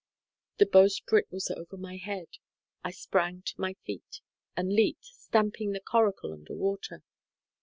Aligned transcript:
The 0.57 0.65
bowsprit 0.65 1.29
was 1.31 1.51
over 1.51 1.77
my 1.77 1.97
head. 1.97 2.27
I 2.83 2.89
sprang 2.89 3.43
to 3.43 3.53
my 3.61 3.75
feet, 3.85 4.21
and 4.57 4.73
leaped, 4.73 5.05
stamping 5.05 5.73
the 5.73 5.79
coracle 5.79 6.33
under 6.33 6.55
water. 6.55 7.03